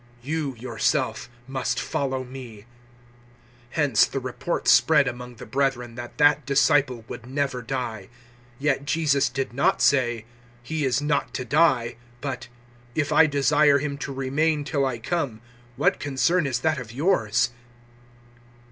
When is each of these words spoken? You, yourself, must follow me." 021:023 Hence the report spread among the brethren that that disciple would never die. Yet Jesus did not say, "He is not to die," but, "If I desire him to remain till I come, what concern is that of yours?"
You, 0.23 0.55
yourself, 0.55 1.29
must 1.47 1.79
follow 1.79 2.23
me." 2.23 2.61
021:023 3.67 3.67
Hence 3.69 4.05
the 4.07 4.19
report 4.19 4.67
spread 4.67 5.07
among 5.07 5.35
the 5.35 5.45
brethren 5.45 5.93
that 5.93 6.17
that 6.17 6.43
disciple 6.43 7.05
would 7.07 7.27
never 7.27 7.61
die. 7.61 8.09
Yet 8.57 8.85
Jesus 8.85 9.29
did 9.29 9.53
not 9.53 9.79
say, 9.79 10.25
"He 10.63 10.85
is 10.85 11.03
not 11.03 11.35
to 11.35 11.45
die," 11.45 11.97
but, 12.19 12.47
"If 12.95 13.11
I 13.13 13.27
desire 13.27 13.77
him 13.77 13.99
to 13.99 14.11
remain 14.11 14.63
till 14.63 14.87
I 14.87 14.97
come, 14.97 15.39
what 15.75 15.99
concern 15.99 16.47
is 16.47 16.61
that 16.61 16.79
of 16.79 16.91
yours?" 16.91 17.51